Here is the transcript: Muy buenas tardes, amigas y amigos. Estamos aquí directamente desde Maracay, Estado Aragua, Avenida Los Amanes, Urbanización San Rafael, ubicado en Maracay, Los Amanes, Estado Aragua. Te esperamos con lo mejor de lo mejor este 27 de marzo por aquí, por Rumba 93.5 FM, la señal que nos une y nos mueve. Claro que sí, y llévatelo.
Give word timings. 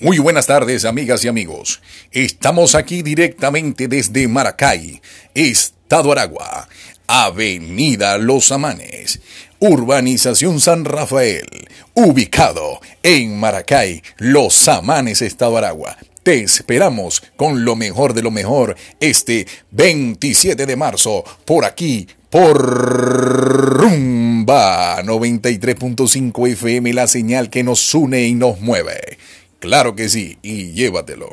Muy 0.00 0.18
buenas 0.20 0.46
tardes, 0.46 0.84
amigas 0.84 1.24
y 1.24 1.28
amigos. 1.28 1.82
Estamos 2.12 2.76
aquí 2.76 3.02
directamente 3.02 3.88
desde 3.88 4.28
Maracay, 4.28 5.02
Estado 5.34 6.12
Aragua, 6.12 6.68
Avenida 7.08 8.16
Los 8.16 8.52
Amanes, 8.52 9.18
Urbanización 9.58 10.60
San 10.60 10.84
Rafael, 10.84 11.48
ubicado 11.94 12.80
en 13.02 13.40
Maracay, 13.40 14.04
Los 14.18 14.68
Amanes, 14.68 15.20
Estado 15.20 15.58
Aragua. 15.58 15.96
Te 16.22 16.44
esperamos 16.44 17.20
con 17.36 17.64
lo 17.64 17.74
mejor 17.74 18.14
de 18.14 18.22
lo 18.22 18.30
mejor 18.30 18.76
este 19.00 19.48
27 19.72 20.64
de 20.64 20.76
marzo 20.76 21.24
por 21.44 21.64
aquí, 21.64 22.06
por 22.30 22.56
Rumba 23.80 25.02
93.5 25.02 26.52
FM, 26.52 26.92
la 26.92 27.08
señal 27.08 27.50
que 27.50 27.64
nos 27.64 27.92
une 27.94 28.28
y 28.28 28.34
nos 28.34 28.60
mueve. 28.60 29.18
Claro 29.60 29.96
que 29.96 30.08
sí, 30.08 30.38
y 30.42 30.72
llévatelo. 30.72 31.30